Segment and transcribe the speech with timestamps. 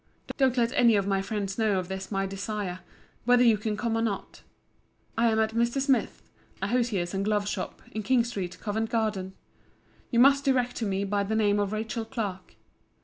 [0.35, 2.79] Don't let any of my friends know of this my desire:
[3.25, 4.41] whether you can come or not.
[5.15, 5.79] I am at Mr.
[5.79, 6.23] Smith's,
[6.59, 9.35] a hosier's and glove shop, in King street, Covent garden.
[10.09, 12.55] You must direct to me by the name of Rachel Clark.